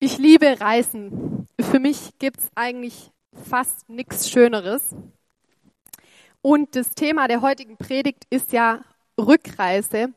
[0.00, 1.48] Ich liebe Reisen.
[1.60, 4.94] Für mich gibt es eigentlich fast nichts Schöneres.
[6.40, 8.84] Und das Thema der heutigen Predigt ist ja
[9.18, 10.14] Rückreise.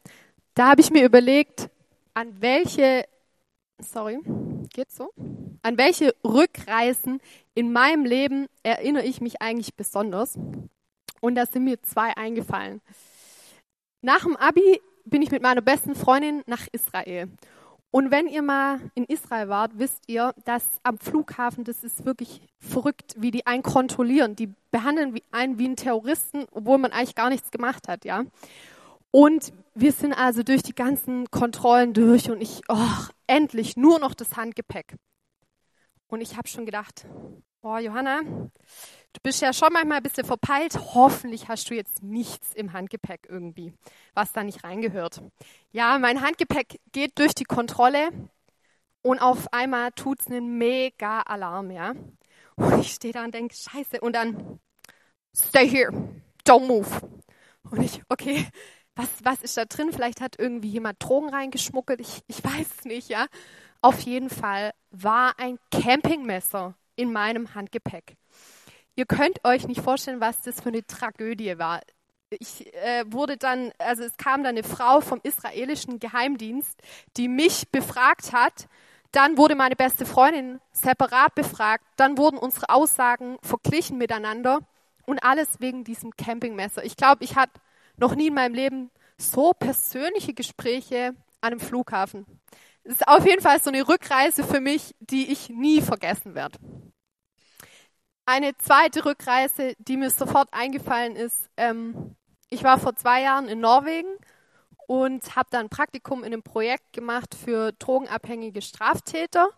[0.53, 1.71] Da habe ich mir überlegt,
[2.13, 3.05] an welche,
[3.79, 4.19] sorry,
[4.71, 5.11] geht's so?
[5.63, 7.19] An welche Rückreisen
[7.55, 10.37] in meinem Leben erinnere ich mich eigentlich besonders?
[11.21, 12.81] Und da sind mir zwei eingefallen.
[14.03, 17.29] Nach dem Abi bin ich mit meiner besten Freundin nach Israel.
[17.91, 22.41] Und wenn ihr mal in Israel wart, wisst ihr, dass am Flughafen, das ist wirklich
[22.57, 24.37] verrückt, wie die einen kontrollieren.
[24.37, 28.23] Die behandeln einen wie einen Terroristen, obwohl man eigentlich gar nichts gemacht hat, ja.
[29.11, 32.77] Und wir sind also durch die ganzen Kontrollen durch und ich, oh,
[33.27, 34.95] endlich nur noch das Handgepäck.
[36.07, 37.05] Und ich habe schon gedacht,
[37.61, 38.21] oh Johanna,
[39.13, 40.75] Du bist ja schon manchmal ein bisschen verpeilt.
[40.93, 43.73] Hoffentlich hast du jetzt nichts im Handgepäck irgendwie,
[44.13, 45.21] was da nicht reingehört.
[45.71, 48.09] Ja, mein Handgepäck geht durch die Kontrolle
[49.01, 51.93] und auf einmal tut es einen mega Alarm, ja.
[52.55, 53.99] Und ich stehe da und denke, scheiße.
[54.01, 54.59] Und dann,
[55.35, 55.91] stay here,
[56.45, 56.87] don't move.
[57.69, 58.47] Und ich, okay,
[58.95, 59.91] was, was ist da drin?
[59.91, 61.99] Vielleicht hat irgendwie jemand Drogen reingeschmuggelt.
[62.01, 63.27] Ich, ich weiß es nicht, ja.
[63.81, 68.15] Auf jeden Fall war ein Campingmesser in meinem Handgepäck.
[69.01, 71.81] Ihr könnt euch nicht vorstellen, was das für eine Tragödie war.
[72.29, 76.79] Ich äh, wurde dann, also es kam dann eine Frau vom israelischen Geheimdienst,
[77.17, 78.67] die mich befragt hat.
[79.11, 81.83] Dann wurde meine beste Freundin separat befragt.
[81.95, 84.59] Dann wurden unsere Aussagen verglichen miteinander
[85.07, 86.85] und alles wegen diesem Campingmesser.
[86.85, 87.59] Ich glaube, ich hatte
[87.97, 92.27] noch nie in meinem Leben so persönliche Gespräche an einem Flughafen.
[92.83, 96.59] Es ist auf jeden Fall so eine Rückreise für mich, die ich nie vergessen werde.
[98.25, 102.15] Eine zweite Rückreise, die mir sofort eingefallen ist, ähm,
[102.49, 104.13] ich war vor zwei Jahren in Norwegen
[104.87, 109.49] und habe dann ein Praktikum in einem Projekt gemacht für drogenabhängige Straftäter.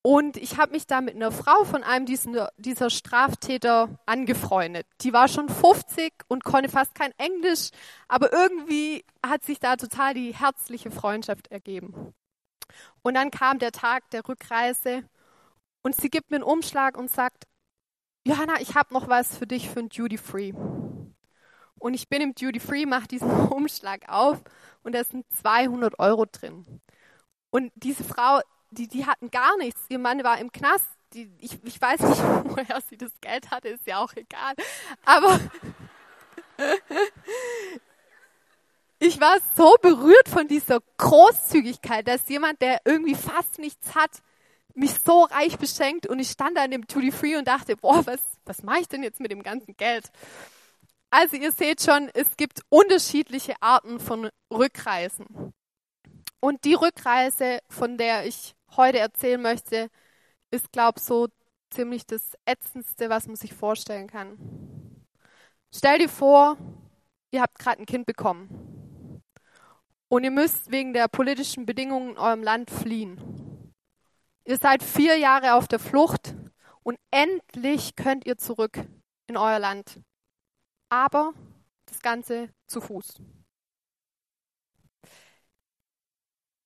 [0.00, 4.86] Und ich habe mich da mit einer Frau von einem dieser, dieser Straftäter angefreundet.
[5.00, 7.70] Die war schon 50 und konnte fast kein Englisch,
[8.08, 12.14] aber irgendwie hat sich da total die herzliche Freundschaft ergeben.
[13.02, 15.04] Und dann kam der Tag der Rückreise
[15.82, 17.44] und sie gibt mir einen Umschlag und sagt,
[18.26, 20.52] Johanna, ich habe noch was für dich für ein Duty Free.
[21.78, 24.42] Und ich bin im Duty Free, mache diesen Umschlag auf
[24.82, 26.80] und da sind 200 Euro drin.
[27.50, 28.40] Und diese Frau,
[28.70, 29.82] die, die hatten gar nichts.
[29.90, 30.86] Ihr Mann war im Knast.
[31.12, 34.54] Die, ich, ich weiß nicht, woher sie das Geld hatte, ist ja auch egal.
[35.04, 35.38] Aber
[38.98, 44.22] ich war so berührt von dieser Großzügigkeit, dass jemand, der irgendwie fast nichts hat,
[44.74, 48.04] mich so reich beschenkt und ich stand da in dem Duty Free und dachte, boah,
[48.06, 50.10] was, was mache ich denn jetzt mit dem ganzen Geld?
[51.10, 55.52] Also ihr seht schon, es gibt unterschiedliche Arten von Rückreisen.
[56.40, 59.88] Und die Rückreise, von der ich heute erzählen möchte,
[60.50, 61.28] ist, glaube ich, so
[61.70, 64.36] ziemlich das Ätzendste, was man sich vorstellen kann.
[65.72, 66.56] Stell dir vor,
[67.30, 69.22] ihr habt gerade ein Kind bekommen
[70.08, 73.43] und ihr müsst wegen der politischen Bedingungen in eurem Land fliehen.
[74.46, 76.34] Ihr seid vier Jahre auf der Flucht
[76.82, 78.78] und endlich könnt ihr zurück
[79.26, 80.00] in euer Land.
[80.90, 81.32] Aber
[81.86, 83.22] das Ganze zu Fuß.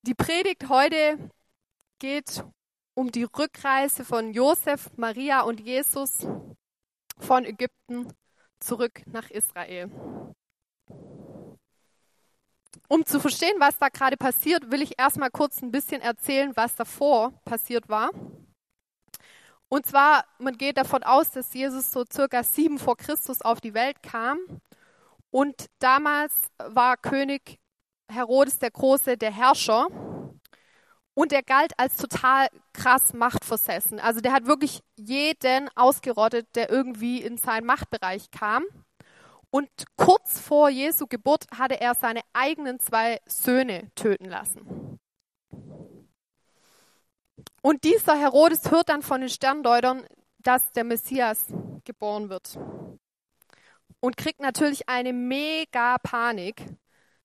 [0.03, 1.31] Die Predigt heute
[2.01, 2.45] geht
[2.95, 6.27] um die Rückreise von Josef, Maria und Jesus
[7.19, 8.13] von Ägypten
[8.59, 9.89] zurück nach Israel.
[12.87, 16.77] Um zu verstehen, was da gerade passiert, will ich erstmal kurz ein bisschen erzählen, was
[16.77, 18.11] davor passiert war.
[19.69, 23.75] Und zwar, man geht davon aus, dass Jesus so circa sieben vor Christus auf die
[23.75, 24.39] Welt kam.
[25.31, 27.59] Und damals war König
[28.11, 29.89] Herodes der Große der Herrscher.
[31.13, 34.01] Und er galt als total krass machtversessen.
[34.01, 38.65] Also der hat wirklich jeden ausgerottet, der irgendwie in seinen Machtbereich kam.
[39.51, 44.99] Und kurz vor Jesu Geburt hatte er seine eigenen zwei Söhne töten lassen.
[47.63, 50.05] Und dieser Herodes hört dann von den Sterndeutern,
[50.39, 51.47] dass der Messias
[51.85, 52.59] geboren wird.
[54.01, 56.65] Und kriegt natürlich eine mega Panik,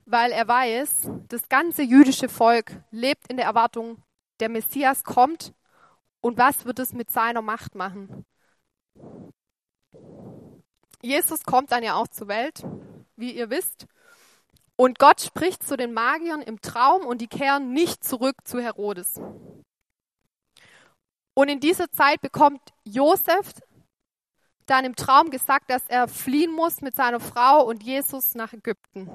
[0.05, 4.01] weil er weiß, das ganze jüdische Volk lebt in der Erwartung,
[4.39, 5.53] der Messias kommt
[6.21, 8.25] und was wird es mit seiner Macht machen?
[11.03, 12.63] Jesus kommt dann ja auch zur Welt,
[13.17, 13.85] wie ihr wisst.
[14.75, 19.19] Und Gott spricht zu den Magiern im Traum und die kehren nicht zurück zu Herodes.
[21.35, 23.53] Und in dieser Zeit bekommt Josef
[24.65, 29.09] dann im Traum gesagt, dass er fliehen muss mit seiner Frau und Jesus nach Ägypten.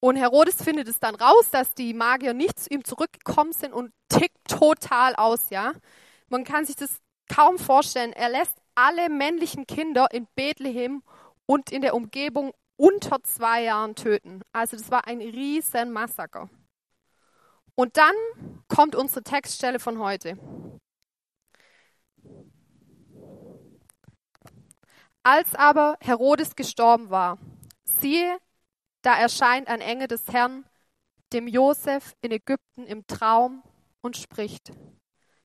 [0.00, 3.92] Und Herodes findet es dann raus, dass die Magier nicht zu ihm zurückgekommen sind und
[4.08, 5.72] tickt total aus, ja.
[6.28, 6.90] Man kann sich das
[7.28, 8.12] kaum vorstellen.
[8.12, 11.02] Er lässt alle männlichen Kinder in Bethlehem
[11.46, 14.42] und in der Umgebung unter zwei Jahren töten.
[14.52, 16.48] Also das war ein riesen Massaker.
[17.74, 18.14] Und dann
[18.68, 20.38] kommt unsere Textstelle von heute.
[25.22, 27.38] Als aber Herodes gestorben war,
[27.84, 28.38] siehe,
[29.02, 30.64] da erscheint ein Engel des Herrn
[31.32, 33.62] dem Josef in Ägypten im Traum
[34.00, 34.72] und spricht: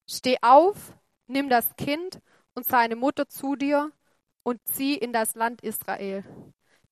[0.09, 2.21] Steh auf, nimm das Kind
[2.55, 3.91] und seine Mutter zu dir
[4.43, 6.23] und zieh in das Land Israel.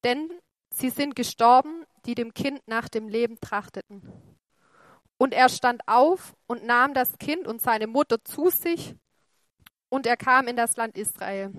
[0.04, 0.30] Denn
[0.70, 4.02] sie sind gestorben, die dem Kind nach dem Leben trachteten.
[5.18, 8.96] Und er stand auf und nahm das Kind und seine Mutter zu sich,
[9.90, 11.54] und er kam in das Land Israel.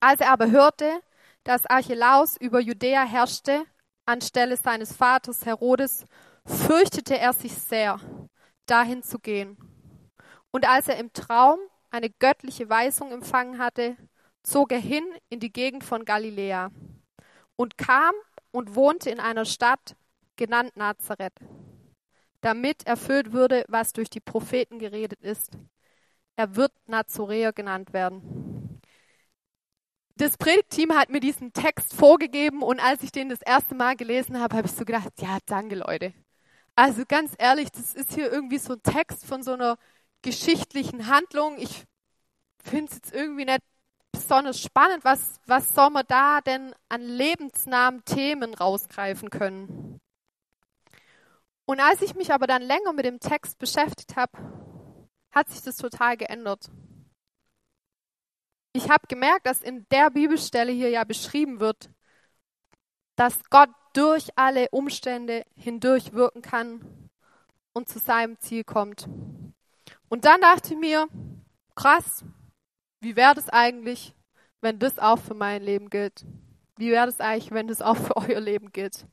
[0.00, 1.00] Als er aber hörte,
[1.42, 3.64] dass Archelaus über Judäa herrschte,
[4.04, 6.04] anstelle seines Vaters Herodes,
[6.44, 7.98] fürchtete er sich sehr,
[8.66, 9.56] dahin zu gehen.
[10.50, 11.58] Und als er im Traum
[11.94, 13.96] eine göttliche Weisung empfangen hatte,
[14.42, 16.72] zog er hin in die Gegend von Galiläa
[17.54, 18.14] und kam
[18.50, 19.94] und wohnte in einer Stadt
[20.34, 21.34] genannt Nazareth,
[22.40, 25.52] damit erfüllt würde, was durch die Propheten geredet ist.
[26.34, 28.80] Er wird Nazoräer genannt werden.
[30.16, 34.40] Das Predigtteam hat mir diesen Text vorgegeben und als ich den das erste Mal gelesen
[34.40, 36.12] habe, habe ich so gedacht, ja, danke Leute.
[36.74, 39.76] Also ganz ehrlich, das ist hier irgendwie so ein Text von so einer
[40.24, 41.58] geschichtlichen Handlung.
[41.58, 41.84] Ich
[42.64, 43.60] finde es jetzt irgendwie nicht
[44.10, 45.04] besonders spannend.
[45.04, 50.00] Was, was soll man da denn an lebensnahen Themen rausgreifen können?
[51.66, 54.32] Und als ich mich aber dann länger mit dem Text beschäftigt habe,
[55.30, 56.70] hat sich das total geändert.
[58.72, 61.90] Ich habe gemerkt, dass in der Bibelstelle hier ja beschrieben wird,
[63.16, 67.10] dass Gott durch alle Umstände hindurch wirken kann
[67.72, 69.06] und zu seinem Ziel kommt.
[70.08, 71.08] Und dann dachte ich mir,
[71.74, 72.24] krass,
[73.00, 74.14] wie wäre das eigentlich,
[74.60, 76.24] wenn das auch für mein Leben gilt?
[76.76, 79.06] Wie wäre das eigentlich, wenn das auch für euer Leben gilt?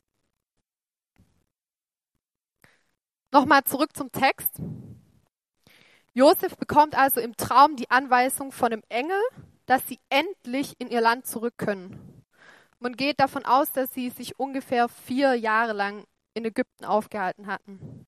[3.32, 4.60] Nochmal zurück zum Text.
[6.14, 9.20] Josef bekommt also im Traum die Anweisung von dem Engel,
[9.64, 12.24] dass sie endlich in ihr Land zurück können.
[12.78, 16.04] Man geht davon aus, dass sie sich ungefähr vier Jahre lang
[16.34, 18.06] in Ägypten aufgehalten hatten.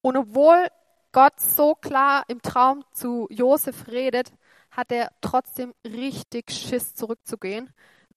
[0.00, 0.68] Und obwohl
[1.14, 4.32] Gott so klar im Traum zu Josef redet,
[4.72, 7.72] hat er trotzdem richtig Schiss zurückzugehen,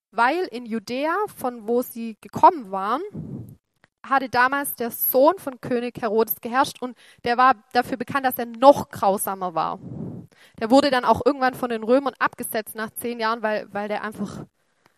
[0.09, 3.01] weil in Judäa, von wo sie gekommen waren,
[4.03, 8.47] hatte damals der Sohn von König Herodes geherrscht und der war dafür bekannt, dass er
[8.47, 9.79] noch grausamer war.
[10.59, 14.03] Der wurde dann auch irgendwann von den Römern abgesetzt nach zehn Jahren, weil, weil der
[14.03, 14.43] einfach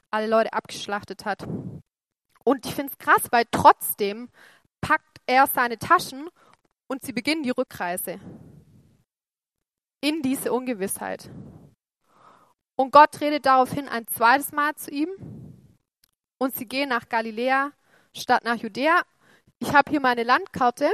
[0.10, 1.46] alle Leute abgeschlachtet hat.
[2.46, 4.30] Und ich finde es krass, weil trotzdem
[4.80, 6.30] packt er seine Taschen
[6.90, 8.20] und sie beginnen die Rückreise
[10.02, 11.30] in diese Ungewissheit.
[12.76, 15.10] Und Gott redet daraufhin ein zweites Mal zu ihm
[16.38, 17.72] und sie gehen nach Galiläa
[18.14, 19.04] statt nach Judäa.
[19.60, 20.90] Ich habe hier meine Landkarte.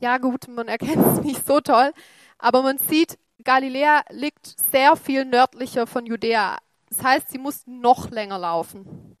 [0.00, 1.92] Ja gut, man erkennt es nicht so toll,
[2.38, 6.58] aber man sieht, Galiläa liegt sehr viel nördlicher von Judäa.
[6.88, 9.16] Das heißt, sie mussten noch länger laufen.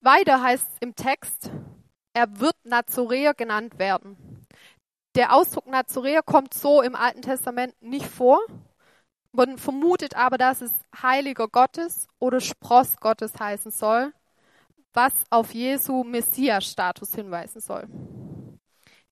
[0.00, 1.50] Weiter heißt es im Text,
[2.14, 4.46] er wird Nazoräer genannt werden.
[5.14, 8.40] Der Ausdruck Nazoräer kommt so im Alten Testament nicht vor.
[9.32, 14.12] Man vermutet aber, dass es Heiliger Gottes oder Spross Gottes heißen soll,
[14.92, 17.88] was auf Jesu Messias-Status hinweisen soll.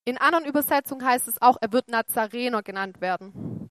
[0.05, 3.69] In anderen Übersetzungen heißt es auch, er wird Nazarener genannt werden.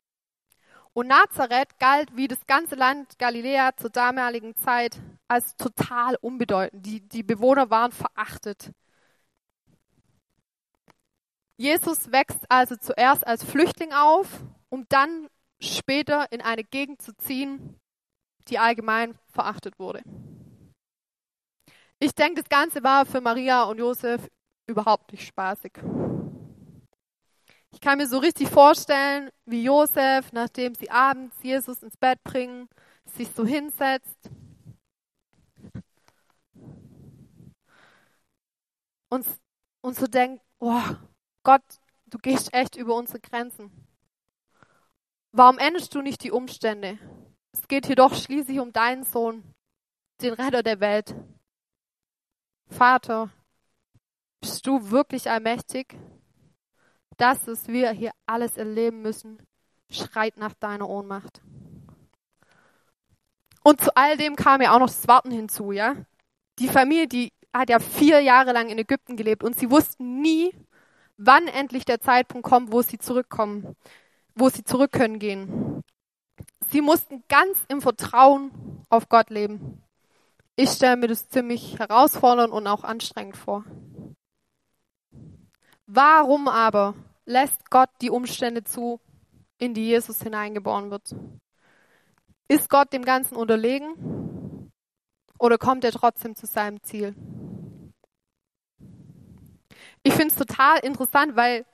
[0.94, 4.98] Und Nazareth galt wie das ganze Land Galiläa zur damaligen Zeit
[5.28, 6.86] als total unbedeutend.
[6.86, 8.72] Die, die Bewohner waren verachtet.
[11.62, 15.30] Jesus wächst also zuerst als Flüchtling auf, um dann
[15.62, 17.80] später in eine Gegend zu ziehen,
[18.48, 20.02] die allgemein verachtet wurde.
[22.00, 24.28] Ich denke, das Ganze war für Maria und Josef
[24.66, 25.74] überhaupt nicht spaßig.
[27.70, 32.70] Ich kann mir so richtig vorstellen, wie Josef, nachdem sie abends Jesus ins Bett bringen,
[33.06, 34.32] sich so hinsetzt
[39.10, 39.28] und,
[39.82, 40.82] und so denkt, oh,
[41.44, 41.64] Gott,
[42.06, 43.72] du gehst echt über unsere Grenzen.
[45.32, 47.00] Warum endest du nicht die Umstände?
[47.52, 49.44] Es geht hier doch schließlich um deinen Sohn,
[50.22, 51.16] den Retter der Welt.
[52.68, 53.30] Vater,
[54.40, 55.98] bist du wirklich allmächtig?
[57.18, 59.42] Das, was wir hier alles erleben müssen,
[59.90, 61.42] schreit nach deiner Ohnmacht.
[63.64, 65.96] Und zu all dem kam ja auch noch das Warten hinzu, ja.
[66.60, 70.54] Die Familie, die hat ja vier Jahre lang in Ägypten gelebt und sie wussten nie,
[71.24, 73.76] wann endlich der Zeitpunkt kommt, wo sie zurückkommen,
[74.36, 75.84] wo sie zurück können gehen.
[76.70, 79.84] Sie mussten ganz im Vertrauen auf Gott leben.
[80.56, 83.64] Ich stelle mir das ziemlich herausfordernd und auch anstrengend vor.
[85.86, 89.00] Warum aber lässt Gott die Umstände zu,
[89.58, 91.16] in die Jesus hineingeboren wird?
[92.48, 94.72] Ist Gott dem Ganzen unterlegen
[95.38, 97.16] oder kommt er trotzdem zu seinem Ziel?
[100.04, 101.66] Ich finde es total interessant, weil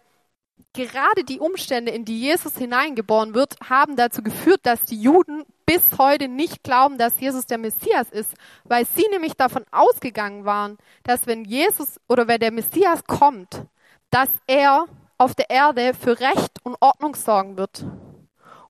[0.74, 5.82] gerade die Umstände, in die Jesus hineingeboren wird, haben dazu geführt, dass die Juden bis
[5.98, 11.28] heute nicht glauben, dass Jesus der Messias ist, weil sie nämlich davon ausgegangen waren, dass
[11.28, 13.66] wenn Jesus oder wenn der Messias kommt,
[14.10, 14.86] dass er
[15.18, 17.86] auf der Erde für Recht und Ordnung sorgen wird.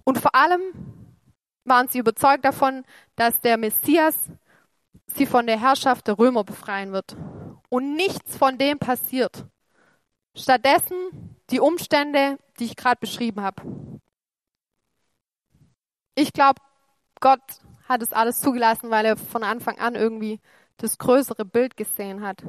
[0.04, 0.62] Und vor allem
[1.66, 2.84] waren sie überzeugt davon,
[3.16, 4.16] dass der Messias
[5.08, 7.16] sie von der Herrschaft der Römer befreien wird.
[7.70, 9.46] Und nichts von dem passiert.
[10.36, 13.62] Stattdessen die Umstände, die ich gerade beschrieben habe.
[16.16, 16.62] Ich glaube,
[17.20, 17.42] Gott
[17.88, 20.40] hat es alles zugelassen, weil er von Anfang an irgendwie
[20.78, 22.44] das größere Bild gesehen hat.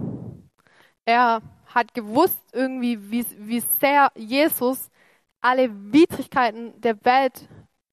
[1.04, 4.90] Er hat gewusst irgendwie, wie, wie sehr Jesus
[5.40, 7.48] alle Widrigkeiten der Welt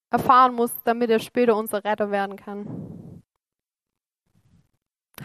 [0.09, 3.23] erfahren muss, damit er später unser Retter werden kann.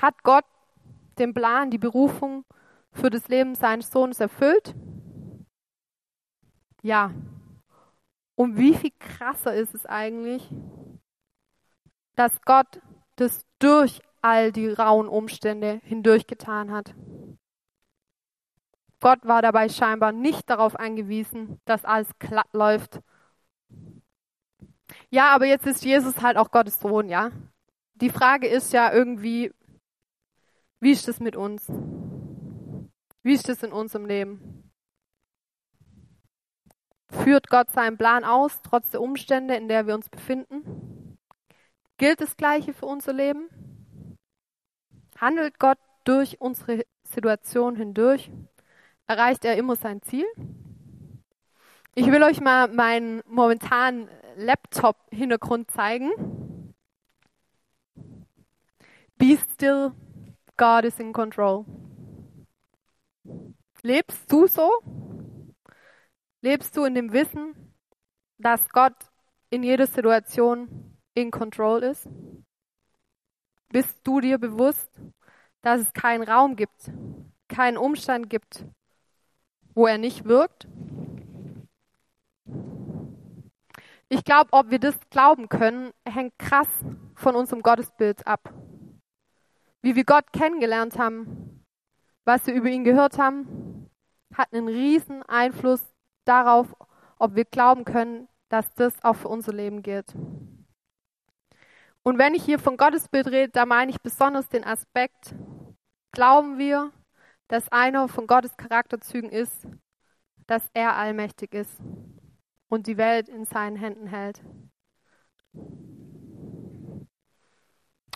[0.01, 0.45] Hat Gott
[1.21, 2.45] den Plan, die Berufung
[2.93, 4.75] für das Leben seines Sohnes erfüllt?
[6.83, 7.13] Ja.
[8.35, 10.49] Und wie viel krasser ist es eigentlich,
[12.17, 12.81] dass Gott
[13.17, 16.95] das durch all die rauen Umstände hindurch getan hat.
[19.01, 23.01] Gott war dabei scheinbar nicht darauf angewiesen, dass alles glatt läuft.
[25.09, 27.31] Ja, aber jetzt ist Jesus halt auch Gottes Sohn, ja.
[27.95, 29.53] Die Frage ist ja irgendwie,
[30.81, 31.67] wie ist das mit uns?
[33.23, 34.71] Wie ist das in unserem Leben?
[37.11, 41.19] Führt Gott seinen Plan aus, trotz der Umstände, in der wir uns befinden?
[41.99, 43.49] Gilt das Gleiche für unser Leben?
[45.19, 48.31] Handelt Gott durch unsere Situation hindurch?
[49.07, 50.27] Erreicht er immer sein Ziel?
[51.95, 56.11] Ich will euch mal meinen momentanen Laptop-Hintergrund zeigen.
[59.19, 59.93] Be still,
[60.61, 61.65] God is in control.
[63.81, 64.71] Lebst du so?
[66.43, 67.73] Lebst du in dem Wissen,
[68.37, 68.93] dass Gott
[69.49, 72.07] in jeder Situation in control ist?
[73.71, 74.91] Bist du dir bewusst,
[75.63, 76.91] dass es keinen Raum gibt,
[77.49, 78.67] keinen Umstand gibt,
[79.75, 80.69] wo er nicht wirkt?
[84.11, 86.69] Ich glaube, ob wir das glauben können, hängt krass
[87.15, 88.53] von unserem Gottesbild ab.
[89.83, 91.65] Wie wir Gott kennengelernt haben,
[92.25, 93.91] was wir über ihn gehört haben,
[94.35, 95.83] hat einen riesen Einfluss
[96.25, 96.75] darauf,
[97.19, 100.15] ob wir glauben können, dass das auch für unser Leben gilt.
[102.03, 105.35] Und wenn ich hier von Gottesbild rede, da meine ich besonders den Aspekt,
[106.13, 106.93] glauben wir,
[107.49, 109.67] dass einer von Gottes Charakterzügen ist,
[110.47, 111.77] dass er allmächtig ist
[112.69, 114.43] und die Welt in seinen Händen hält.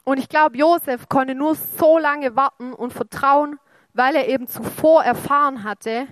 [0.05, 3.59] Und ich glaube, Josef konnte nur so lange warten und vertrauen,
[3.95, 6.07] weil er eben zuvor erfahren hatte,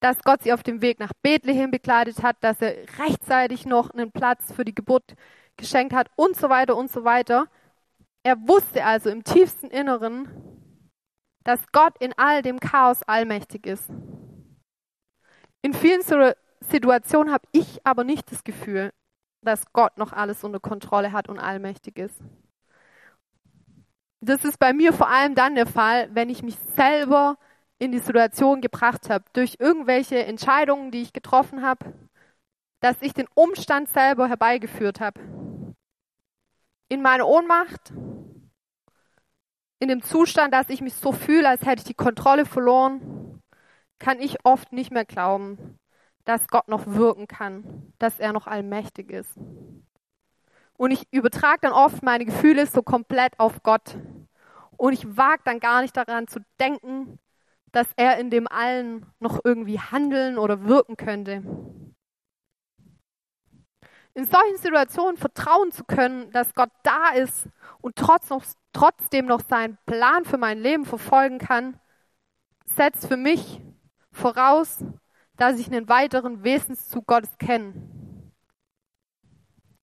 [0.00, 4.10] dass Gott sie auf dem Weg nach Bethlehem begleitet hat, dass er rechtzeitig noch einen
[4.12, 5.14] Platz für die Geburt
[5.56, 7.46] geschenkt hat und so weiter und so weiter.
[8.22, 10.28] Er wusste also im tiefsten Inneren,
[11.44, 13.88] dass Gott in all dem Chaos allmächtig ist.
[15.62, 16.02] In vielen
[16.60, 18.92] Situationen habe ich aber nicht das Gefühl,
[19.42, 22.20] dass Gott noch alles unter Kontrolle hat und allmächtig ist.
[24.20, 27.36] Das ist bei mir vor allem dann der Fall, wenn ich mich selber
[27.78, 31.92] in die Situation gebracht habe, durch irgendwelche Entscheidungen, die ich getroffen habe,
[32.80, 35.20] dass ich den Umstand selber herbeigeführt habe.
[36.88, 37.92] In meiner Ohnmacht,
[39.78, 43.42] in dem Zustand, dass ich mich so fühle, als hätte ich die Kontrolle verloren,
[43.98, 45.78] kann ich oft nicht mehr glauben,
[46.24, 49.38] dass Gott noch wirken kann, dass er noch allmächtig ist.
[50.76, 53.98] Und ich übertrage dann oft meine Gefühle so komplett auf Gott.
[54.76, 57.18] Und ich wage dann gar nicht daran zu denken,
[57.72, 61.42] dass er in dem allen noch irgendwie handeln oder wirken könnte.
[64.14, 67.48] In solchen Situationen vertrauen zu können, dass Gott da ist
[67.82, 71.78] und trotz noch, trotzdem noch seinen Plan für mein Leben verfolgen kann,
[72.64, 73.60] setzt für mich
[74.12, 74.82] voraus,
[75.36, 77.74] dass ich einen weiteren Wesenszug Gottes kenne.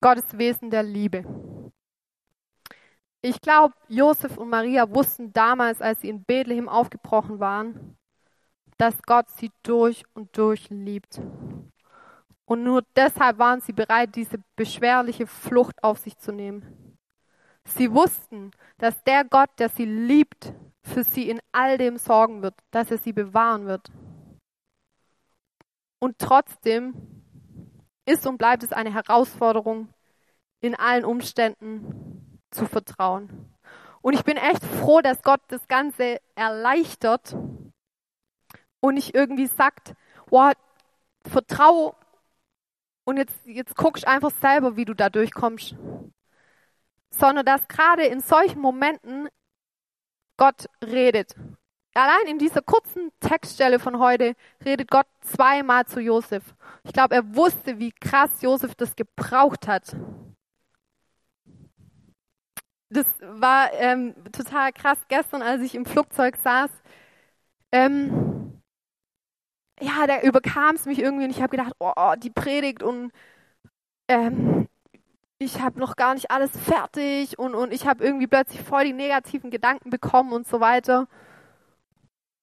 [0.03, 1.23] Gottes Wesen der Liebe.
[3.21, 7.97] Ich glaube, Josef und Maria wussten damals, als sie in Bethlehem aufgebrochen waren,
[8.77, 11.21] dass Gott sie durch und durch liebt.
[12.43, 16.97] Und nur deshalb waren sie bereit, diese beschwerliche Flucht auf sich zu nehmen.
[17.63, 22.55] Sie wussten, dass der Gott, der sie liebt, für sie in all dem sorgen wird,
[22.71, 23.89] dass er sie bewahren wird.
[25.99, 27.22] Und trotzdem
[28.05, 29.89] ist und bleibt es eine Herausforderung,
[30.59, 33.53] in allen Umständen zu vertrauen.
[34.01, 37.35] Und ich bin echt froh, dass Gott das Ganze erleichtert
[38.79, 39.93] und nicht irgendwie sagt,
[40.27, 40.53] boah,
[41.25, 41.95] vertraue
[43.05, 45.75] und jetzt, jetzt guckst einfach selber, wie du da durchkommst.
[47.11, 49.29] Sondern dass gerade in solchen Momenten
[50.37, 51.35] Gott redet.
[51.95, 54.35] Allein in dieser kurzen Textstelle von heute
[54.65, 56.43] redet Gott zweimal zu Josef.
[56.83, 59.95] Ich glaube, er wusste, wie krass Josef das gebraucht hat.
[62.89, 66.69] Das war ähm, total krass gestern, als ich im Flugzeug saß.
[67.71, 68.61] Ähm,
[69.79, 73.11] ja, da überkam es mich irgendwie und ich habe gedacht, oh, die Predigt und
[74.07, 74.67] ähm,
[75.39, 78.93] ich habe noch gar nicht alles fertig und, und ich habe irgendwie plötzlich voll die
[78.93, 81.07] negativen Gedanken bekommen und so weiter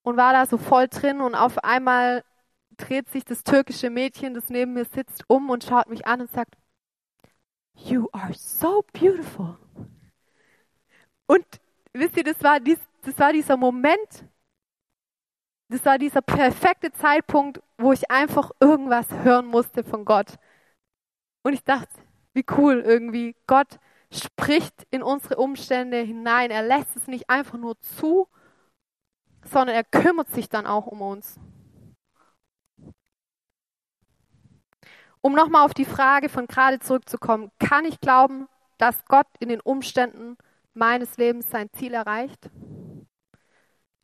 [0.03, 2.25] und war da so voll drin und auf einmal
[2.77, 6.31] dreht sich das türkische Mädchen, das neben mir sitzt, um und schaut mich an und
[6.31, 6.57] sagt,
[7.75, 9.57] You are so beautiful.
[11.27, 11.47] Und
[11.93, 14.25] wisst ihr, das war, dies, das war dieser Moment,
[15.69, 20.35] das war dieser perfekte Zeitpunkt, wo ich einfach irgendwas hören musste von Gott.
[21.43, 21.89] Und ich dachte,
[22.35, 23.37] wie cool irgendwie.
[23.47, 23.79] Gott
[24.11, 26.51] spricht in unsere Umstände hinein.
[26.51, 28.29] Er lässt es nicht einfach nur zu,
[29.45, 31.39] sondern er kümmert sich dann auch um uns.
[35.23, 39.61] Um nochmal auf die Frage von gerade zurückzukommen, kann ich glauben, dass Gott in den
[39.61, 40.39] Umständen
[40.73, 42.51] meines Lebens sein Ziel erreicht?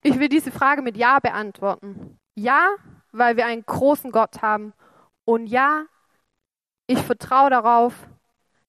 [0.03, 2.19] Ich will diese Frage mit Ja beantworten.
[2.35, 2.69] Ja,
[3.13, 4.75] weil wir einen großen Gott haben.
[5.25, 5.87] Und ja,
[6.87, 8.09] ich vertraue darauf,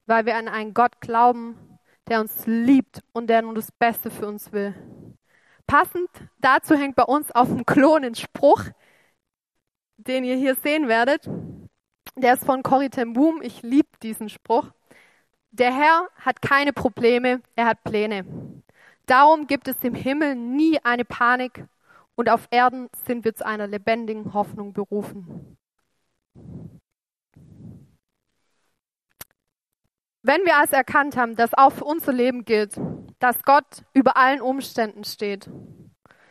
[0.06, 1.78] weil wir an einen Gott glauben,
[2.08, 4.74] der uns liebt und der nur das Beste für uns will.
[5.68, 6.08] Passend
[6.40, 8.64] dazu hängt bei uns auf dem Klon ein Spruch,
[9.98, 11.28] den ihr hier sehen werdet.
[12.16, 13.42] Der ist von Corrie ten Boom.
[13.42, 14.70] Ich liebe diesen Spruch.
[15.50, 18.24] Der Herr hat keine Probleme, er hat Pläne.
[19.04, 21.66] Darum gibt es im Himmel nie eine Panik
[22.14, 25.58] und auf Erden sind wir zu einer lebendigen Hoffnung berufen.
[30.28, 32.78] Wenn wir also erkannt haben, dass auch für unser Leben gilt,
[33.18, 35.48] dass Gott über allen Umständen steht,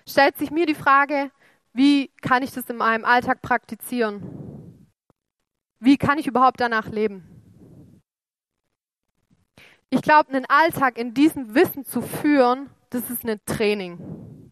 [0.07, 1.31] stellt sich mir die Frage,
[1.73, 4.87] wie kann ich das in meinem Alltag praktizieren?
[5.79, 8.21] Wie kann ich überhaupt danach leben?
[9.89, 14.51] Ich glaube, einen Alltag in diesem Wissen zu führen, das ist ein Training.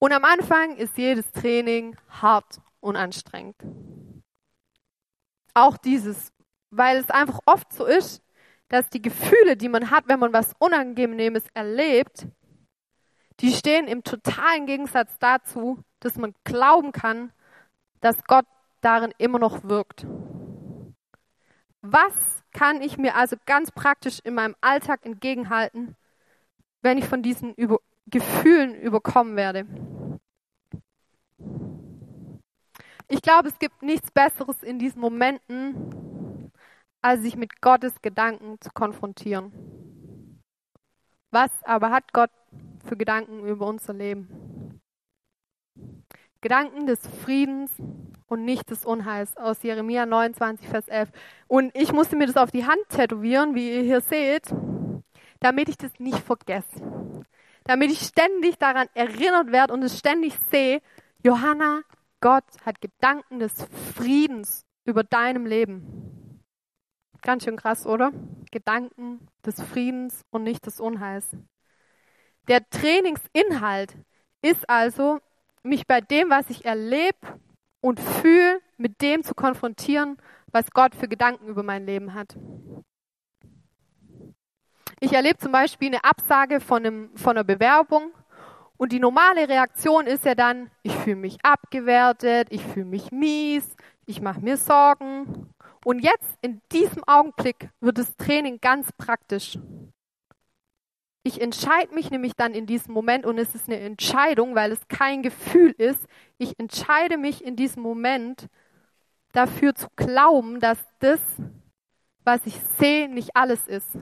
[0.00, 3.62] Und am Anfang ist jedes Training hart und anstrengend.
[5.54, 6.32] Auch dieses,
[6.70, 8.20] weil es einfach oft so ist,
[8.72, 12.26] dass die Gefühle, die man hat, wenn man was Unangenehmes erlebt,
[13.40, 17.32] die stehen im totalen Gegensatz dazu, dass man glauben kann,
[18.00, 18.46] dass Gott
[18.80, 20.06] darin immer noch wirkt.
[21.82, 22.14] Was
[22.52, 25.94] kann ich mir also ganz praktisch in meinem Alltag entgegenhalten,
[26.80, 29.66] wenn ich von diesen Über Gefühlen überkommen werde?
[33.08, 36.11] Ich glaube, es gibt nichts Besseres in diesen Momenten,
[37.02, 40.40] als sich mit Gottes Gedanken zu konfrontieren.
[41.30, 42.30] Was aber hat Gott
[42.84, 44.80] für Gedanken über unser Leben?
[46.40, 47.70] Gedanken des Friedens
[48.26, 51.10] und nicht des Unheils aus Jeremia 29, Vers 11.
[51.46, 54.52] Und ich musste mir das auf die Hand tätowieren, wie ihr hier seht,
[55.40, 56.82] damit ich das nicht vergesse.
[57.64, 60.82] Damit ich ständig daran erinnert werde und es ständig sehe,
[61.22, 61.82] Johanna,
[62.20, 63.52] Gott hat Gedanken des
[63.94, 66.21] Friedens über deinem Leben.
[67.22, 68.12] Ganz schön krass, oder?
[68.50, 71.28] Gedanken des Friedens und nicht des Unheils.
[72.48, 73.96] Der Trainingsinhalt
[74.42, 75.20] ist also,
[75.62, 77.40] mich bei dem, was ich erlebe
[77.80, 80.18] und fühle, mit dem zu konfrontieren,
[80.50, 82.36] was Gott für Gedanken über mein Leben hat.
[84.98, 88.12] Ich erlebe zum Beispiel eine Absage von, einem, von einer Bewerbung
[88.76, 93.76] und die normale Reaktion ist ja dann, ich fühle mich abgewertet, ich fühle mich mies,
[94.06, 95.48] ich mache mir Sorgen.
[95.84, 99.58] Und jetzt, in diesem Augenblick, wird das Training ganz praktisch.
[101.24, 104.88] Ich entscheide mich nämlich dann in diesem Moment und es ist eine Entscheidung, weil es
[104.88, 106.06] kein Gefühl ist.
[106.38, 108.48] Ich entscheide mich in diesem Moment
[109.32, 111.20] dafür zu glauben, dass das,
[112.24, 113.96] was ich sehe, nicht alles ist.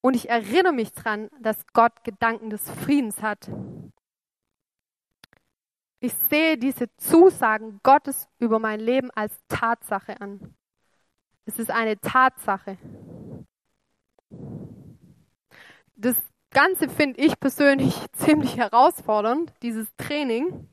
[0.00, 3.48] Und ich erinnere mich dran, dass Gott Gedanken des Friedens hat.
[6.00, 10.54] Ich sehe diese Zusagen Gottes über mein Leben als Tatsache an.
[11.44, 12.78] Es ist eine Tatsache.
[15.96, 16.16] Das
[16.50, 20.68] Ganze finde ich persönlich ziemlich herausfordernd, dieses Training.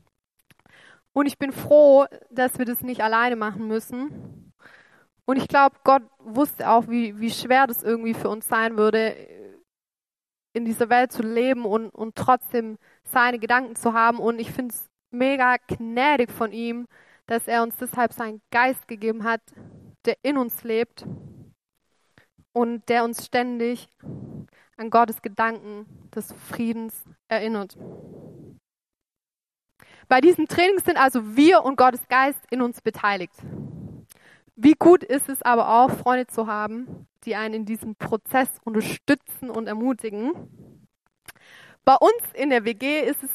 [1.12, 4.52] Und ich bin froh, dass wir das nicht alleine machen müssen.
[5.24, 9.16] Und ich glaube, Gott wusste auch, wie, wie schwer das irgendwie für uns sein würde,
[10.52, 14.18] in dieser Welt zu leben und, und trotzdem seine Gedanken zu haben.
[14.18, 16.86] Und ich finde es mega gnädig von ihm,
[17.26, 19.40] dass er uns deshalb seinen Geist gegeben hat,
[20.04, 21.04] der in uns lebt
[22.52, 23.88] und der uns ständig
[24.76, 27.76] an Gottes Gedanken des Friedens erinnert.
[30.08, 33.34] Bei diesem Training sind also wir und Gottes Geist in uns beteiligt.
[34.54, 39.50] Wie gut ist es aber auch, Freunde zu haben, die einen in diesem Prozess unterstützen
[39.50, 40.32] und ermutigen.
[41.84, 43.30] Bei uns in der WG ist es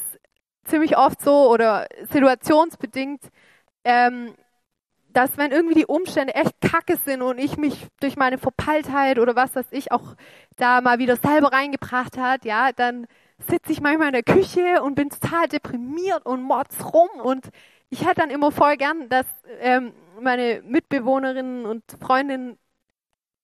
[0.64, 3.22] ziemlich oft so oder situationsbedingt,
[3.84, 4.34] ähm,
[5.12, 9.36] dass wenn irgendwie die Umstände echt kacke sind und ich mich durch meine Verpeiltheit oder
[9.36, 10.16] was weiß ich auch
[10.56, 13.06] da mal wieder selber reingebracht hat, ja, dann
[13.48, 17.50] sitze ich manchmal in der Küche und bin total deprimiert und mords rum und
[17.90, 19.26] ich hätte dann immer voll gern, dass
[19.60, 22.58] ähm, meine Mitbewohnerinnen und Freundinnen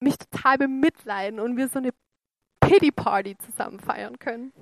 [0.00, 1.90] mich total bemitleiden und wir so eine
[2.60, 4.52] Pity Party zusammen feiern können.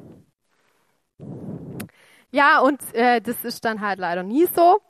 [2.30, 4.80] Ja, und äh, das ist dann halt leider nie so,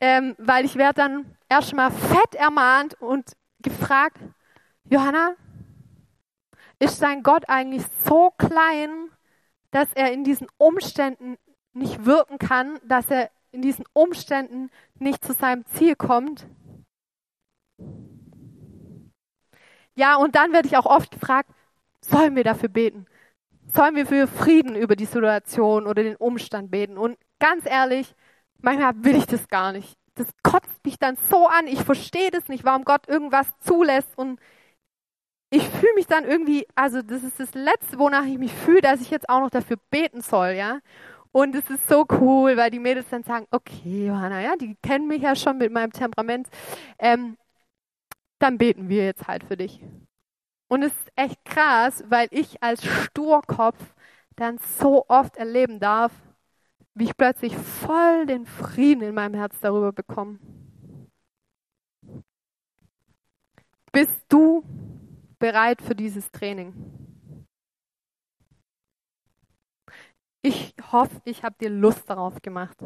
[0.00, 4.18] ähm, weil ich werde dann erstmal fett ermahnt und gefragt,
[4.84, 5.34] Johanna,
[6.78, 9.10] ist dein Gott eigentlich so klein,
[9.70, 11.36] dass er in diesen Umständen
[11.72, 16.46] nicht wirken kann, dass er in diesen Umständen nicht zu seinem Ziel kommt?
[19.94, 21.50] Ja, und dann werde ich auch oft gefragt,
[22.00, 23.06] sollen wir dafür beten?
[23.78, 26.98] Sollen wir für Frieden über die Situation oder den Umstand beten?
[26.98, 28.12] Und ganz ehrlich,
[28.60, 29.96] manchmal will ich das gar nicht.
[30.16, 31.68] Das kotzt mich dann so an.
[31.68, 34.18] Ich verstehe das nicht, warum Gott irgendwas zulässt.
[34.18, 34.40] Und
[35.50, 39.00] ich fühle mich dann irgendwie, also das ist das Letzte, wonach ich mich fühle, dass
[39.00, 40.80] ich jetzt auch noch dafür beten soll, ja.
[41.30, 45.06] Und es ist so cool, weil die Mädels dann sagen, okay, Johanna, ja, die kennen
[45.06, 46.48] mich ja schon mit meinem Temperament.
[46.98, 47.36] Ähm,
[48.40, 49.80] dann beten wir jetzt halt für dich.
[50.68, 53.94] Und es ist echt krass, weil ich als Sturkopf
[54.36, 56.12] dann so oft erleben darf,
[56.94, 60.38] wie ich plötzlich voll den Frieden in meinem Herz darüber bekomme.
[63.92, 64.62] Bist du
[65.38, 66.74] bereit für dieses Training?
[70.42, 72.76] Ich hoffe, ich habe dir Lust darauf gemacht.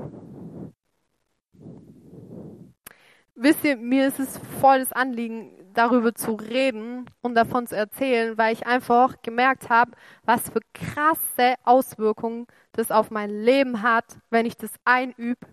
[3.35, 8.37] Wisst ihr, mir ist es voll das Anliegen, darüber zu reden und davon zu erzählen,
[8.39, 9.93] weil ich einfach gemerkt habe,
[10.25, 15.47] was für krasse Auswirkungen das auf mein Leben hat, wenn ich das einübe,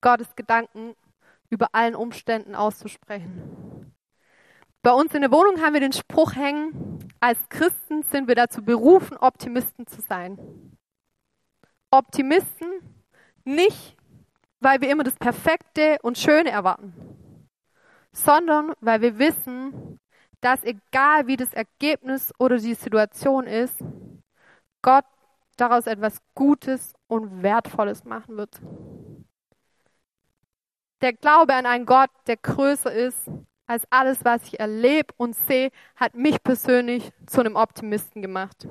[0.00, 0.94] Gottes Gedanken
[1.48, 3.94] über allen Umständen auszusprechen.
[4.82, 8.62] Bei uns in der Wohnung haben wir den Spruch hängen, als Christen sind wir dazu
[8.62, 10.38] berufen, Optimisten zu sein.
[11.90, 12.68] Optimisten
[13.44, 13.96] nicht,
[14.60, 16.94] weil wir immer das Perfekte und Schöne erwarten,
[18.12, 19.98] sondern weil wir wissen,
[20.40, 23.76] dass egal wie das Ergebnis oder die Situation ist,
[24.82, 25.04] Gott
[25.56, 28.60] daraus etwas Gutes und Wertvolles machen wird.
[31.02, 33.30] Der Glaube an einen Gott, der größer ist
[33.66, 38.66] als alles, was ich erlebe und sehe, hat mich persönlich zu einem Optimisten gemacht.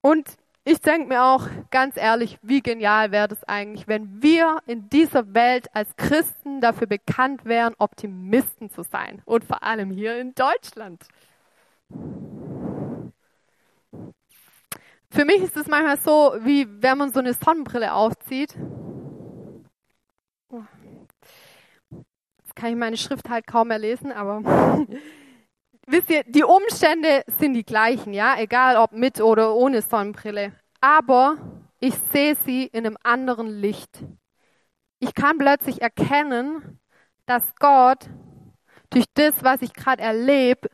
[0.00, 0.36] Und
[0.68, 5.32] ich denke mir auch ganz ehrlich, wie genial wäre das eigentlich, wenn wir in dieser
[5.32, 9.22] Welt als Christen dafür bekannt wären, Optimisten zu sein.
[9.26, 11.04] Und vor allem hier in Deutschland.
[15.08, 18.56] Für mich ist es manchmal so, wie wenn man so eine Sonnenbrille aufzieht.
[22.38, 24.42] Jetzt kann ich meine Schrift halt kaum mehr lesen, aber
[25.86, 30.52] wisst ihr, die Umstände sind die gleichen, ja, egal ob mit oder ohne Sonnenbrille.
[30.80, 31.36] Aber
[31.80, 34.04] ich sehe sie in einem anderen Licht.
[34.98, 36.80] Ich kann plötzlich erkennen,
[37.26, 38.08] dass Gott
[38.90, 40.68] durch das, was ich gerade erlebe,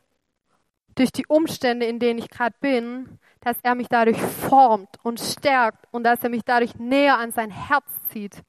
[0.95, 5.85] durch die Umstände, in denen ich gerade bin, dass er mich dadurch formt und stärkt
[5.91, 8.43] und dass er mich dadurch näher an sein Herz zieht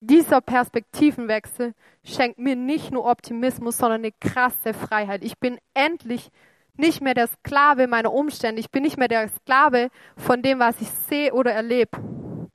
[0.00, 5.22] dieser Perspektivenwechsel schenkt mir nicht nur Optimismus, sondern eine krasse Freiheit.
[5.24, 6.30] Ich bin endlich
[6.76, 8.60] nicht mehr der Sklave meiner Umstände.
[8.60, 11.98] Ich bin nicht mehr der Sklave von dem, was ich sehe oder erlebe.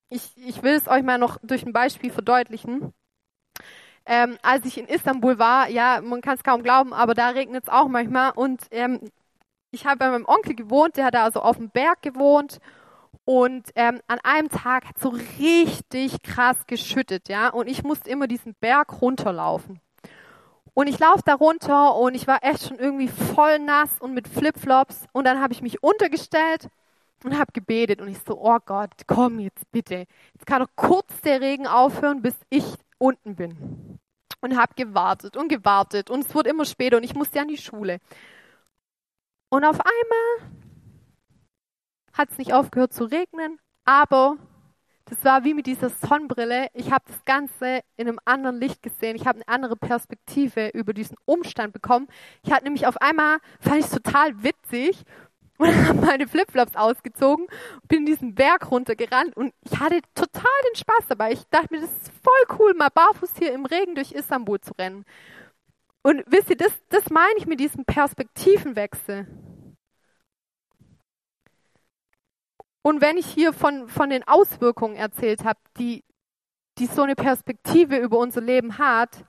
[0.09, 2.93] Ich, ich will es euch mal noch durch ein Beispiel verdeutlichen.
[4.05, 7.63] ähm, als ich in Istanbul war, ja, man kann es kaum glauben, aber da regnet
[7.63, 8.31] es auch manchmal.
[8.35, 8.99] Und ähm,
[9.71, 12.59] ich habe bei meinem Onkel gewohnt, der hat da also auf dem Berg gewohnt.
[13.25, 15.09] Und ähm, an einem Tag hat so
[15.39, 17.49] richtig krass geschüttet, ja.
[17.49, 19.81] Und ich musste immer diesen Berg runterlaufen.
[20.75, 24.27] Und ich laufe da runter und ich war echt schon irgendwie voll nass und mit
[24.27, 25.05] Flipflops.
[25.13, 26.67] Und dann habe ich mich untergestellt
[27.23, 28.01] und habe gebetet.
[28.01, 30.05] Und ich so, oh Gott, komm jetzt bitte.
[30.33, 32.65] Jetzt kann doch kurz der Regen aufhören, bis ich
[32.97, 33.99] unten bin.
[34.41, 36.09] Und habe gewartet und gewartet.
[36.11, 37.99] Und es wurde immer später und ich musste an die Schule.
[39.49, 40.51] Und auf einmal
[42.17, 44.37] hat es nicht aufgehört zu regnen, aber
[45.05, 46.67] das war wie mit dieser Sonnenbrille.
[46.73, 49.15] Ich habe das Ganze in einem anderen Licht gesehen.
[49.15, 52.07] Ich habe eine andere Perspektive über diesen Umstand bekommen.
[52.43, 55.03] Ich hatte nämlich auf einmal, fand ich total witzig
[55.57, 57.45] und habe meine Flipflops ausgezogen,
[57.87, 61.33] bin diesen Berg runtergerannt und ich hatte total den Spaß dabei.
[61.33, 64.73] Ich dachte mir, das ist voll cool, mal barfuß hier im Regen durch Istanbul zu
[64.73, 65.05] rennen.
[66.01, 69.27] Und wisst ihr, das, das meine ich mit diesem Perspektivenwechsel.
[72.85, 76.03] Und wenn ich hier von, von den Auswirkungen erzählt habe, die,
[76.77, 79.25] die so eine Perspektive über unser Leben hat,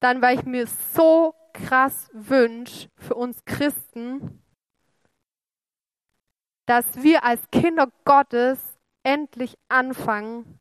[0.00, 4.42] dann weil ich mir so krass wünsche für uns Christen,
[6.64, 10.58] dass wir als Kinder Gottes endlich anfangen,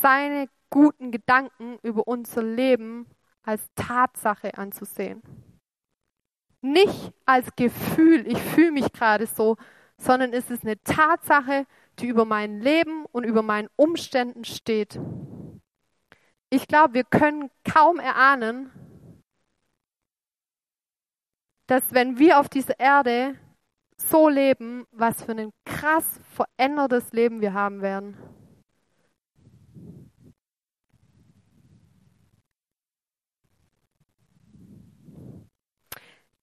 [0.00, 3.08] seine guten Gedanken über unser Leben
[3.42, 5.20] als Tatsache anzusehen.
[6.60, 9.56] Nicht als Gefühl, ich fühle mich gerade so,
[9.98, 11.66] sondern es ist eine Tatsache,
[11.98, 14.98] die über mein Leben und über meinen Umständen steht.
[16.50, 18.70] Ich glaube, wir können kaum erahnen,
[21.66, 23.38] dass wenn wir auf dieser Erde
[23.96, 28.16] so leben, was für ein krass verändertes Leben wir haben werden.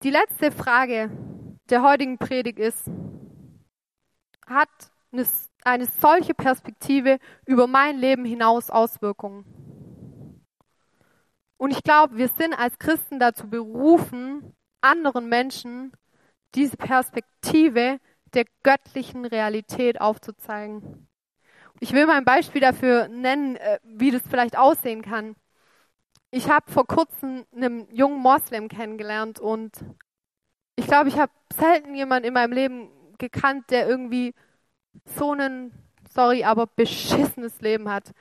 [0.04, 1.12] Die letzte Frage
[1.70, 2.90] der heutigen Predigt ist,
[4.48, 4.70] hat
[5.12, 5.26] eine,
[5.64, 9.46] eine solche Perspektive über mein Leben hinaus Auswirkungen.
[11.58, 15.92] Und ich glaube, wir sind als Christen dazu berufen, anderen Menschen
[16.56, 18.00] diese Perspektive
[18.34, 21.08] der göttlichen Realität aufzuzeigen.
[21.80, 25.36] Ich will mal ein Beispiel dafür nennen, äh, wie das vielleicht aussehen kann.
[26.32, 29.72] Ich habe vor kurzem einen jungen Moslem kennengelernt und
[30.76, 32.90] ich glaube, ich habe selten jemanden in meinem Leben
[33.22, 34.34] gekannt, der irgendwie
[35.06, 35.72] so einen,
[36.10, 38.12] sorry, aber beschissenes Leben hat.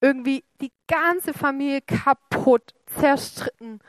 [0.00, 3.80] Irgendwie die ganze Familie kaputt, zerstritten.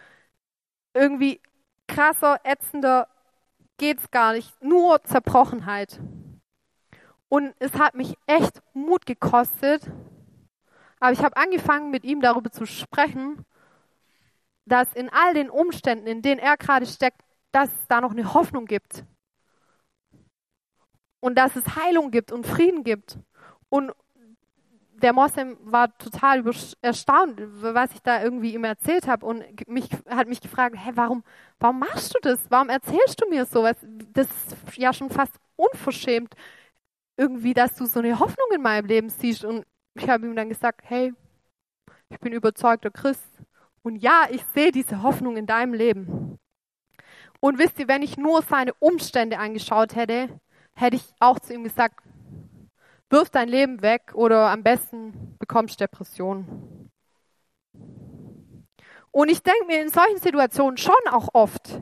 [0.94, 1.40] Irgendwie
[1.88, 3.08] krasser, ätzender
[3.78, 4.62] geht's gar nicht.
[4.62, 6.00] Nur Zerbrochenheit.
[7.30, 9.90] Und es hat mich echt Mut gekostet.
[11.00, 13.46] Aber ich habe angefangen, mit ihm darüber zu sprechen,
[14.66, 18.34] dass in all den Umständen, in denen er gerade steckt, dass es da noch eine
[18.34, 19.06] Hoffnung gibt
[21.22, 23.18] und dass es Heilung gibt und Frieden gibt.
[23.70, 23.94] Und
[25.02, 26.44] der Moslem war total
[26.82, 31.24] erstaunt, was ich da irgendwie ihm erzählt habe und mich, hat mich gefragt, hey, warum,
[31.60, 32.40] warum machst du das?
[32.50, 33.78] Warum erzählst du mir sowas?
[34.14, 36.36] Das ist ja schon fast unverschämt,
[37.18, 39.44] irgendwie, dass du so eine Hoffnung in meinem Leben siehst.
[39.44, 41.14] Und ich habe ihm dann gesagt, hey,
[42.10, 43.26] ich bin überzeugter Christ.
[43.84, 46.40] Und ja, ich sehe diese Hoffnung in deinem Leben.
[47.40, 50.30] Und wisst ihr, wenn ich nur seine Umstände angeschaut hätte,
[50.76, 52.04] hätte ich auch zu ihm gesagt,
[53.10, 56.90] wirf dein Leben weg oder am besten bekommst Depressionen.
[59.12, 61.82] Und ich denke mir in solchen Situationen schon auch oft,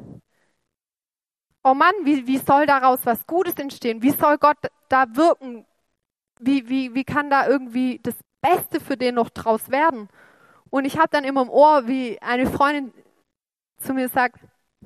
[1.64, 4.02] oh Mann, wie, wie soll daraus was Gutes entstehen?
[4.02, 4.58] Wie soll Gott
[4.90, 5.66] da wirken?
[6.40, 10.10] Wie, wie, wie kann da irgendwie das Beste für den noch draus werden?
[10.70, 12.94] Und ich habe dann immer im Ohr, wie eine Freundin
[13.78, 14.40] zu mir sagt,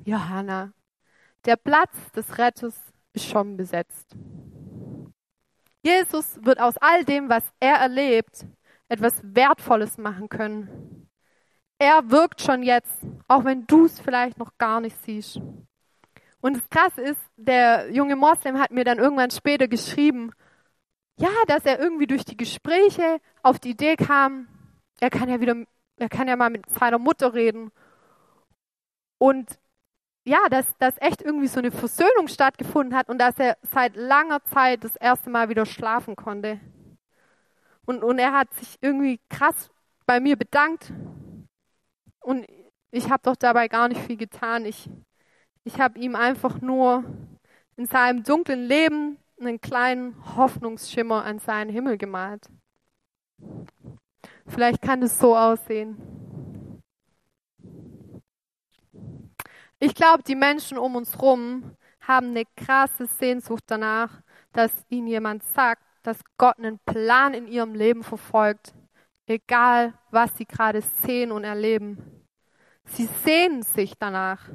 [0.04, 0.72] Johanna,
[1.44, 2.74] der Platz des Retters
[3.14, 4.14] ist schon besetzt.
[5.82, 8.46] Jesus wird aus all dem, was er erlebt,
[8.88, 11.08] etwas Wertvolles machen können.
[11.78, 15.40] Er wirkt schon jetzt, auch wenn du es vielleicht noch gar nicht siehst.
[16.40, 20.32] Und das Krasse ist, der junge Moslem hat mir dann irgendwann später geschrieben,
[21.18, 24.48] ja, dass er irgendwie durch die Gespräche auf die Idee kam,
[25.00, 25.56] er kann ja wieder,
[25.96, 27.70] er kann ja mal mit seiner Mutter reden.
[29.18, 29.58] Und
[30.24, 34.42] ja, dass, dass echt irgendwie so eine Versöhnung stattgefunden hat und dass er seit langer
[34.44, 36.60] Zeit das erste Mal wieder schlafen konnte.
[37.84, 39.70] Und, und er hat sich irgendwie krass
[40.06, 40.92] bei mir bedankt.
[42.20, 42.46] Und
[42.90, 44.64] ich habe doch dabei gar nicht viel getan.
[44.64, 44.88] Ich,
[45.64, 47.04] ich habe ihm einfach nur
[47.76, 52.48] in seinem dunklen Leben einen kleinen Hoffnungsschimmer an seinen Himmel gemalt.
[54.46, 55.96] Vielleicht kann es so aussehen.
[59.78, 65.42] Ich glaube, die Menschen um uns herum haben eine krasse Sehnsucht danach, dass ihnen jemand
[65.42, 68.74] sagt, dass Gott einen Plan in ihrem Leben verfolgt,
[69.26, 72.24] egal was sie gerade sehen und erleben.
[72.84, 74.48] Sie sehnen sich danach,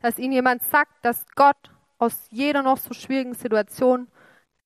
[0.00, 4.08] dass ihnen jemand sagt, dass Gott aus jeder noch so schwierigen Situation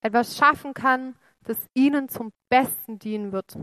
[0.03, 3.57] etwas schaffen kann, das ihnen zum Besten dienen wird.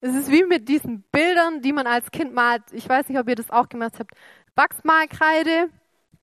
[0.00, 2.62] Es ist wie mit diesen Bildern, die man als Kind malt.
[2.72, 4.12] Ich weiß nicht, ob ihr das auch gemacht habt.
[4.58, 5.70] Wachsmalkreide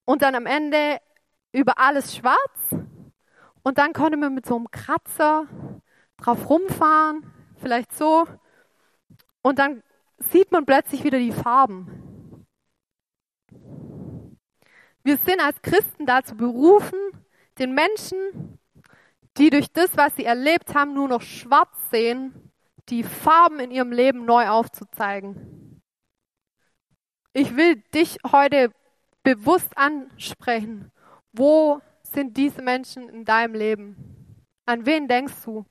[0.03, 0.99] und dann am Ende
[1.53, 2.75] über alles schwarz.
[3.63, 5.47] Und dann konnte man mit so einem Kratzer
[6.17, 8.27] drauf rumfahren, vielleicht so.
[9.41, 9.81] Und dann
[10.19, 12.45] sieht man plötzlich wieder die Farben.
[15.03, 16.99] Wir sind als Christen dazu berufen,
[17.57, 18.59] den Menschen,
[19.37, 22.51] die durch das, was sie erlebt haben, nur noch schwarz sehen,
[22.89, 25.64] die Farben in ihrem Leben neu aufzuzeigen.
[27.37, 28.71] Ich will dich heute
[29.21, 30.89] bewusst ansprechen.
[31.33, 34.45] Wo sind diese Menschen in deinem Leben?
[34.65, 35.65] An wen denkst du?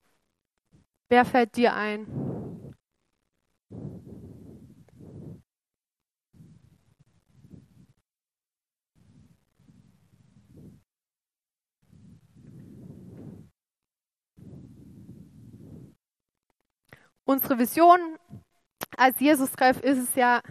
[1.09, 2.07] Wer fällt dir ein?
[17.24, 18.18] Unsere Vision
[18.98, 20.42] als Jesus-Treff ist es ja,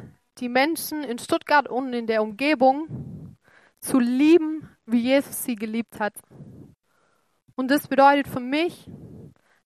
[0.43, 3.37] die Menschen in Stuttgart und in der Umgebung
[3.79, 6.15] zu lieben, wie Jesus sie geliebt hat.
[7.55, 8.89] Und das bedeutet für mich,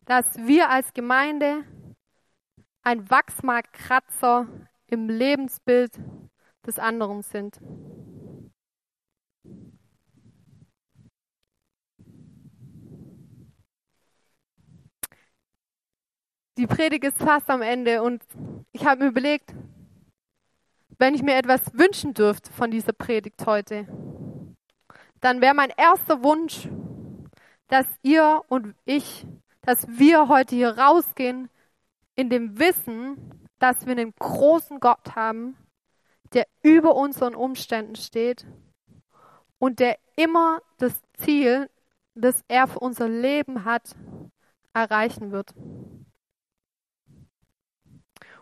[0.06, 1.64] dass wir als Gemeinde
[2.84, 4.48] ein Wachsmarktkratzer
[4.86, 5.94] im Lebensbild
[6.68, 7.60] des anderen sind.
[16.56, 18.24] Die Predigt ist fast am Ende und
[18.74, 19.56] ich habe mir überlegt,
[20.98, 23.88] wenn ich mir etwas wünschen dürfte von dieser Predigt heute,
[25.22, 26.68] dann wäre mein erster Wunsch,
[27.68, 29.26] dass ihr und ich,
[29.62, 31.50] dass wir heute hier rausgehen
[32.16, 35.58] in dem Wissen, dass wir einen großen Gott haben,
[36.34, 38.46] der über unseren Umständen steht
[39.60, 41.70] und der immer das Ziel,
[42.16, 43.96] das er für unser Leben hat,
[44.74, 45.54] erreichen wird.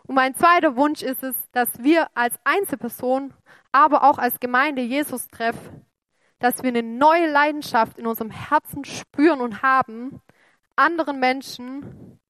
[0.06, 3.34] Und mein zweiter Wunsch ist es, dass wir als Einzelperson,
[3.72, 5.56] aber auch als Gemeinde Jesus treff,
[6.38, 10.20] dass wir eine neue Leidenschaft in unserem Herzen spüren und haben,
[10.76, 12.20] anderen Menschen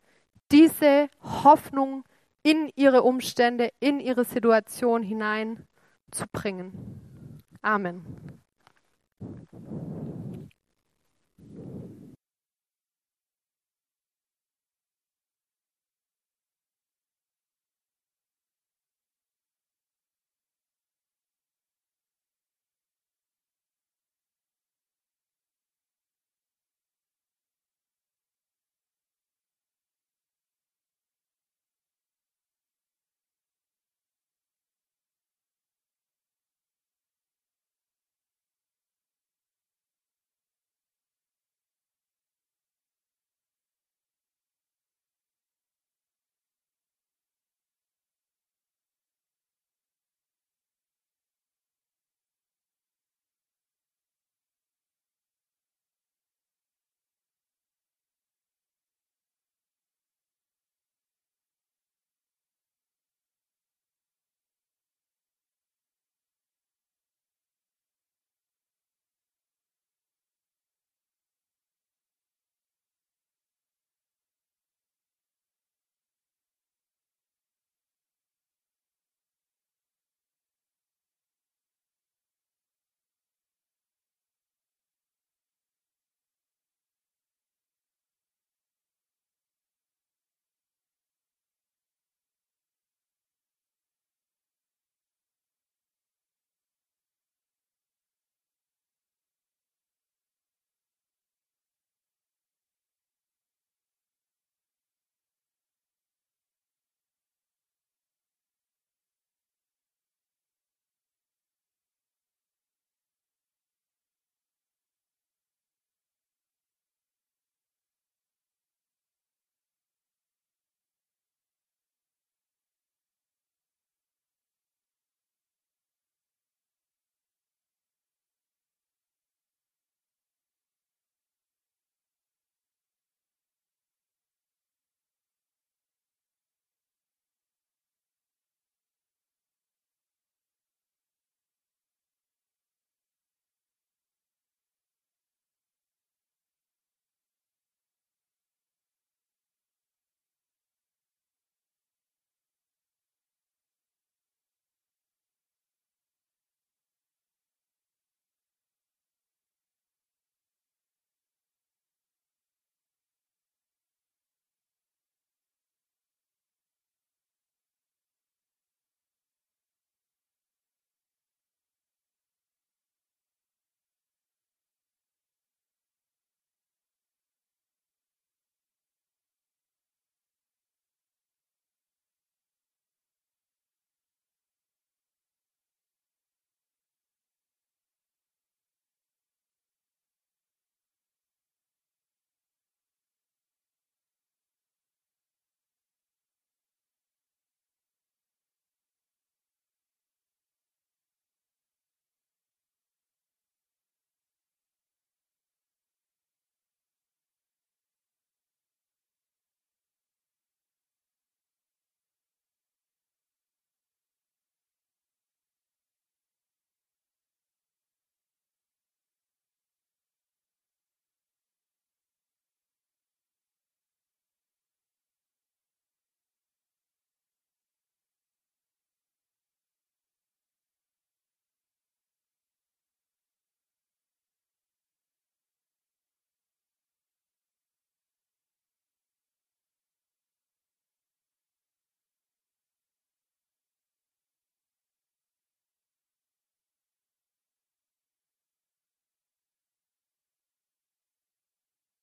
[0.52, 2.04] diese Hoffnung
[2.42, 5.66] in ihre Umstände, in ihre Situation hinein
[6.12, 7.42] zu bringen.
[7.60, 8.40] Amen.